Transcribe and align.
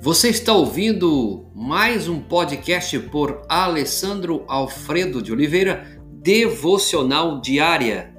Você 0.00 0.28
está 0.28 0.52
ouvindo 0.52 1.50
mais 1.52 2.08
um 2.08 2.20
podcast 2.20 2.96
por 3.10 3.42
Alessandro 3.48 4.44
Alfredo 4.46 5.20
de 5.20 5.32
Oliveira, 5.32 6.00
Devocional 6.22 7.40
Diária. 7.40 8.14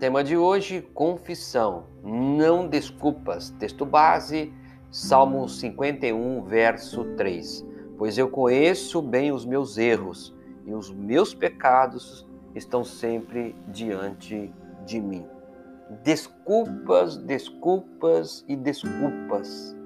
Tema 0.00 0.24
de 0.24 0.36
hoje: 0.36 0.82
confissão, 0.92 1.86
não 2.02 2.66
desculpas. 2.66 3.50
Texto 3.60 3.86
base, 3.86 4.52
Salmo 4.90 5.48
51, 5.48 6.42
verso 6.42 7.04
3. 7.16 7.64
Pois 7.96 8.18
eu 8.18 8.28
conheço 8.28 9.00
bem 9.00 9.30
os 9.30 9.44
meus 9.46 9.78
erros 9.78 10.34
e 10.66 10.74
os 10.74 10.90
meus 10.90 11.34
pecados 11.34 12.26
estão 12.54 12.84
sempre 12.84 13.54
diante 13.68 14.52
de 14.84 15.00
mim. 15.00 15.26
Desculpas, 16.02 17.16
desculpas 17.16 18.44
e 18.48 18.56
desculpas. 18.56 19.76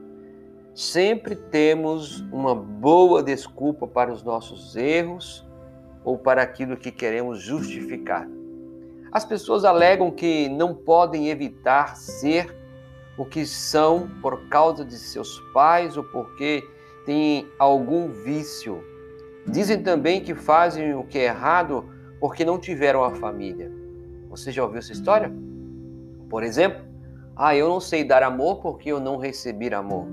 Sempre 0.74 1.34
temos 1.34 2.20
uma 2.32 2.54
boa 2.54 3.22
desculpa 3.22 3.86
para 3.86 4.12
os 4.12 4.22
nossos 4.22 4.76
erros 4.76 5.46
ou 6.04 6.18
para 6.18 6.42
aquilo 6.42 6.76
que 6.76 6.92
queremos 6.92 7.40
justificar. 7.40 8.28
As 9.10 9.24
pessoas 9.24 9.64
alegam 9.64 10.10
que 10.10 10.48
não 10.48 10.74
podem 10.74 11.30
evitar 11.30 11.96
ser 11.96 12.54
o 13.16 13.24
que 13.24 13.46
são 13.46 14.08
por 14.20 14.48
causa 14.48 14.84
de 14.84 14.98
seus 14.98 15.40
pais 15.52 15.96
ou 15.96 16.04
porque 16.04 16.62
têm 17.06 17.48
algum 17.58 18.08
vício. 18.08 18.84
Dizem 19.48 19.82
também 19.82 20.20
que 20.20 20.34
fazem 20.34 20.94
o 20.94 21.04
que 21.04 21.18
é 21.18 21.24
errado 21.26 21.88
porque 22.20 22.44
não 22.44 22.58
tiveram 22.58 23.04
a 23.04 23.14
família. 23.14 23.70
Você 24.28 24.50
já 24.50 24.62
ouviu 24.62 24.78
essa 24.78 24.92
história? 24.92 25.32
Por 26.28 26.42
exemplo, 26.42 26.84
ah, 27.36 27.54
eu 27.54 27.68
não 27.68 27.80
sei 27.80 28.02
dar 28.02 28.22
amor 28.22 28.60
porque 28.60 28.90
eu 28.90 28.98
não 28.98 29.16
recebi 29.16 29.72
amor. 29.72 30.06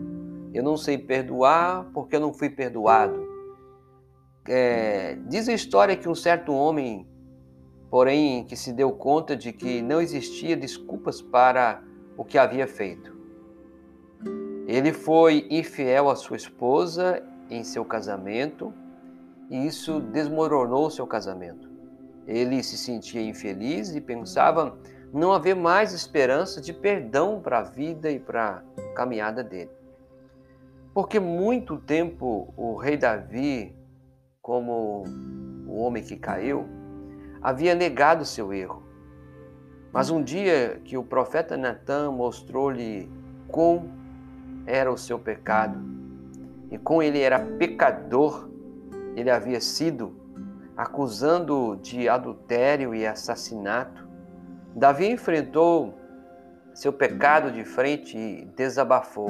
Eu 0.54 0.64
não 0.64 0.78
sei 0.78 0.98
perdoar 0.98 1.89
porque 1.94 2.16
eu 2.16 2.20
não 2.20 2.34
fui 2.34 2.50
perdoado. 2.50 3.28
É, 4.48 5.17
diz 5.28 5.48
a 5.48 5.54
história 5.54 5.95
que 5.95 6.08
um 6.08 6.16
certo 6.16 6.54
homem 6.54 7.08
porém 7.94 8.44
que 8.44 8.56
se 8.58 8.73
deu 8.73 8.92
conta 8.92 9.36
de 9.36 9.54
que 9.54 9.80
não 9.80 10.02
existia 10.02 10.58
desculpas 10.58 11.22
para 11.22 11.84
o 12.17 12.26
que 12.26 12.39
havia 12.39 12.66
feito. 12.66 13.16
Ele 14.67 14.92
foi 14.92 15.45
infiel 15.48 16.09
à 16.09 16.16
sua 16.16 16.36
esposa 16.36 17.22
em 17.52 17.64
seu 17.64 17.86
casamento 17.86 18.73
e 19.54 19.68
isso 19.68 20.00
desmoronou 20.00 20.90
seu 20.90 21.06
casamento. 21.06 21.70
Ele 22.26 22.64
se 22.64 22.76
sentia 22.76 23.22
infeliz 23.22 23.94
e 23.95 24.02
pensava 24.02 24.76
não 25.14 25.32
haver 25.32 25.56
mais 25.56 25.94
esperança 25.94 26.60
de 26.60 26.73
perdão 26.73 27.40
para 27.40 27.60
a 27.60 27.64
vida 27.64 28.10
e 28.10 28.20
para 28.20 28.64
a 28.76 28.94
caminhada 28.95 29.44
dele. 29.44 29.70
Porque 30.92 31.20
muito 31.20 31.78
tempo 31.78 32.52
o 32.58 32.76
rei 32.78 32.98
Davi, 32.98 33.76
como 34.42 35.04
o 35.67 35.78
homem 35.78 36.02
que 36.02 36.16
caiu, 36.16 36.67
havia 37.40 37.76
negado 37.76 38.26
seu 38.26 38.52
erro. 38.52 38.82
Mas 39.92 40.10
um 40.10 40.23
dia 40.23 40.82
que 40.84 40.98
o 40.98 41.04
profeta 41.04 41.56
Natan 41.56 42.10
mostrou-lhe 42.10 43.08
como 43.48 43.88
era 44.66 44.92
o 44.92 44.98
seu 44.98 45.20
pecado 45.20 45.80
e 46.72 46.78
como 46.80 47.04
ele 47.04 47.20
era 47.20 47.40
pecador, 47.40 48.52
ele 49.16 49.30
havia 49.30 49.59
sido 49.59 50.16
acusando 50.75 51.78
de 51.81 52.09
adultério 52.09 52.94
e 52.95 53.06
assassinato, 53.06 54.08
Davi 54.75 55.08
enfrentou 55.08 55.99
seu 56.73 56.92
pecado 56.92 57.52
de 57.52 57.64
frente 57.64 58.17
e 58.17 58.45
desabafou: 58.55 59.30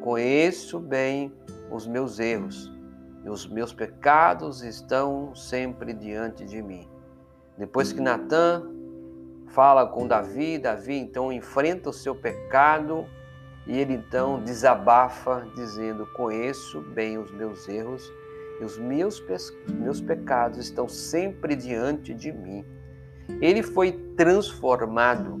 Conheço 0.00 0.80
bem 0.80 1.32
os 1.70 1.86
meus 1.86 2.18
erros 2.18 2.72
e 3.22 3.28
os 3.28 3.46
meus 3.46 3.72
pecados 3.72 4.62
estão 4.62 5.34
sempre 5.34 5.92
diante 5.92 6.44
de 6.44 6.62
mim. 6.62 6.88
Depois 7.58 7.92
que 7.92 8.00
Natan 8.00 8.70
fala 9.48 9.86
com 9.86 10.06
Davi, 10.06 10.58
Davi 10.58 10.96
então 10.96 11.32
enfrenta 11.32 11.90
o 11.90 11.92
seu 11.92 12.14
pecado 12.14 13.06
e 13.66 13.78
ele 13.78 13.94
então 13.94 14.42
desabafa, 14.42 15.46
dizendo: 15.54 16.06
Conheço 16.14 16.80
bem 16.80 17.18
os 17.18 17.30
meus 17.30 17.68
erros 17.68 18.10
e 18.60 18.64
os 18.64 18.78
meus, 18.78 19.22
meus 19.68 20.00
pecados 20.00 20.58
estão 20.58 20.88
sempre 20.88 21.56
diante 21.56 22.14
de 22.14 22.32
mim. 22.32 22.64
Ele 23.40 23.62
foi 23.62 23.92
transformado, 24.16 25.36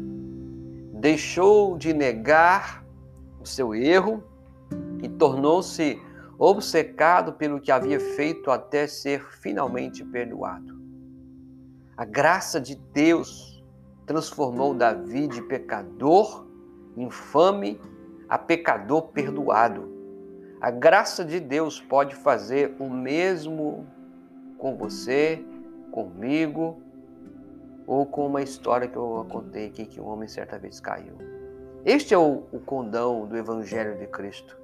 deixou 0.94 1.76
de 1.76 1.92
negar 1.92 2.84
o 3.40 3.46
seu 3.46 3.74
erro 3.74 4.22
e 5.02 5.08
tornou-se 5.08 6.00
obcecado 6.38 7.34
pelo 7.34 7.60
que 7.60 7.70
havia 7.70 8.00
feito 8.00 8.50
até 8.50 8.86
ser 8.86 9.24
finalmente 9.40 10.04
perdoado. 10.04 10.74
A 11.96 12.04
graça 12.04 12.60
de 12.60 12.74
Deus 12.92 13.62
transformou 14.06 14.74
Davi 14.74 15.28
de 15.28 15.40
pecador 15.42 16.44
infame 16.96 17.80
a 18.28 18.38
pecador 18.38 19.08
perdoado. 19.08 19.93
A 20.64 20.70
graça 20.70 21.26
de 21.26 21.40
Deus 21.40 21.78
pode 21.78 22.14
fazer 22.14 22.74
o 22.78 22.88
mesmo 22.88 23.86
com 24.56 24.74
você, 24.78 25.44
comigo, 25.92 26.80
ou 27.86 28.06
com 28.06 28.26
uma 28.26 28.40
história 28.40 28.88
que 28.88 28.96
eu 28.96 29.26
contei 29.28 29.66
aqui 29.66 29.84
que 29.84 30.00
um 30.00 30.08
homem 30.08 30.26
certa 30.26 30.58
vez 30.58 30.80
caiu. 30.80 31.18
Este 31.84 32.14
é 32.14 32.18
o, 32.18 32.44
o 32.50 32.58
condão 32.60 33.26
do 33.26 33.36
Evangelho 33.36 33.98
de 33.98 34.06
Cristo. 34.06 34.56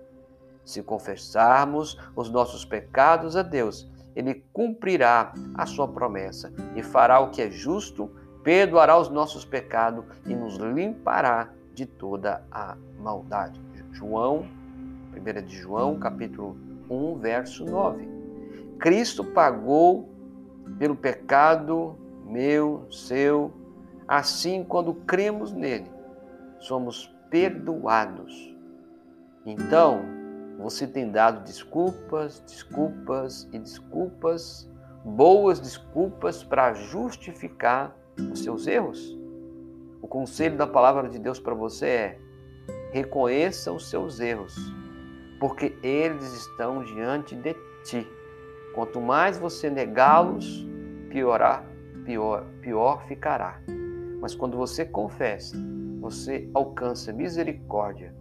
Se 0.64 0.82
confessarmos 0.82 1.98
os 2.16 2.30
nossos 2.30 2.64
pecados 2.64 3.36
a 3.36 3.42
Deus, 3.42 3.86
ele 4.16 4.42
cumprirá 4.54 5.34
a 5.54 5.66
sua 5.66 5.86
promessa 5.86 6.50
e 6.74 6.82
fará 6.82 7.20
o 7.20 7.28
que 7.28 7.42
é 7.42 7.50
justo, 7.50 8.10
perdoará 8.42 8.98
os 8.98 9.10
nossos 9.10 9.44
pecados 9.44 10.06
e 10.24 10.34
nos 10.34 10.56
limpará 10.56 11.50
de 11.74 11.84
toda 11.84 12.42
a 12.50 12.74
maldade. 12.98 13.60
João, 13.92 14.46
1 15.12 15.46
de 15.46 15.56
João, 15.56 15.98
capítulo 15.98 16.56
1, 16.88 17.18
verso 17.18 17.64
9. 17.64 18.08
Cristo 18.78 19.24
pagou 19.24 20.08
pelo 20.78 20.96
pecado 20.96 21.98
meu, 22.24 22.86
seu, 22.90 23.52
assim 24.06 24.64
quando 24.64 24.94
cremos 24.94 25.52
nele, 25.52 25.90
somos 26.58 27.14
perdoados. 27.28 28.56
Então, 29.44 30.02
você 30.58 30.86
tem 30.86 31.10
dado 31.10 31.44
desculpas, 31.44 32.42
desculpas 32.46 33.48
e 33.52 33.58
desculpas, 33.58 34.70
boas 35.04 35.58
desculpas 35.58 36.42
para 36.44 36.74
justificar 36.74 37.96
os 38.32 38.42
seus 38.42 38.66
erros? 38.66 39.18
O 40.02 40.08
conselho 40.08 40.56
da 40.56 40.66
palavra 40.66 41.08
de 41.08 41.18
Deus 41.18 41.40
para 41.40 41.54
você 41.54 41.86
é: 41.86 42.18
reconheça 42.92 43.72
os 43.72 43.88
seus 43.88 44.20
erros, 44.20 44.54
porque 45.40 45.76
eles 45.82 46.32
estão 46.34 46.84
diante 46.84 47.34
de 47.34 47.56
ti. 47.82 48.06
Quanto 48.74 49.00
mais 49.00 49.38
você 49.38 49.68
negá-los, 49.68 50.64
piorar, 51.08 51.64
pior, 52.04 52.44
pior 52.60 53.04
ficará. 53.08 53.60
Mas 54.20 54.34
quando 54.34 54.56
você 54.56 54.84
confessa, 54.84 55.56
você 56.00 56.48
alcança 56.54 57.12
misericórdia, 57.12 58.14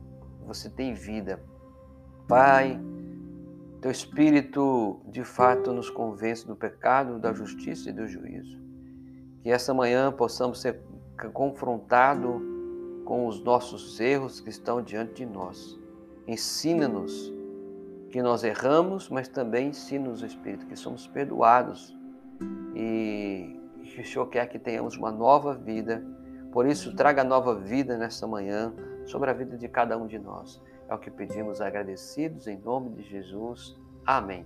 você 0.48 0.70
tem 0.70 0.96
vida 0.96 1.40
Pai, 2.30 2.80
teu 3.82 3.90
Espírito 3.90 5.02
de 5.08 5.24
fato 5.24 5.74
nos 5.74 5.90
convence 5.90 6.46
do 6.46 6.56
pecado, 6.56 7.18
da 7.18 7.34
justiça 7.34 7.90
e 7.90 7.92
do 7.92 8.06
juízo. 8.06 8.56
Que 9.42 9.50
essa 9.50 9.74
manhã 9.74 10.12
possamos 10.12 10.62
ser 10.62 10.80
confrontados 11.34 12.40
com 13.04 13.26
os 13.26 13.44
nossos 13.44 14.00
erros 14.00 14.40
que 14.40 14.52
estão 14.52 14.80
diante 14.80 15.26
de 15.26 15.26
nós. 15.26 15.79
Ensina-nos 16.30 17.34
que 18.12 18.22
nós 18.22 18.44
erramos, 18.44 19.10
mas 19.10 19.28
também 19.28 19.70
ensina-nos, 19.70 20.22
Espírito, 20.22 20.68
que 20.68 20.76
somos 20.76 21.08
perdoados 21.08 21.98
e 22.76 23.60
que 23.84 24.02
o 24.02 24.06
Senhor 24.06 24.28
quer 24.28 24.48
que 24.48 24.60
tenhamos 24.60 24.96
uma 24.96 25.12
nova 25.12 25.56
vida. 25.56 26.06
Por 26.52 26.68
isso, 26.68 26.96
traga 26.96 27.24
nova 27.24 27.56
vida 27.56 27.98
nessa 27.98 28.28
manhã 28.28 28.72
sobre 29.06 29.32
a 29.32 29.34
vida 29.34 29.58
de 29.58 29.68
cada 29.68 29.98
um 29.98 30.06
de 30.06 30.20
nós. 30.20 30.62
É 30.88 30.94
o 30.94 31.00
que 31.00 31.10
pedimos 31.10 31.62
agradecidos 31.62 32.46
em 32.46 32.60
nome 32.60 32.92
de 32.92 33.02
Jesus. 33.02 33.76
Amém. 34.06 34.46